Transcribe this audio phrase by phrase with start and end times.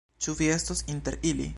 [0.25, 1.49] Ĉu vi estos inter ili?